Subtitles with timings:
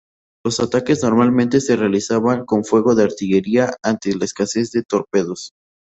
[0.43, 5.53] Los ataques normalmente se realizaban con fuego de artillería ante la escasez de torpedos.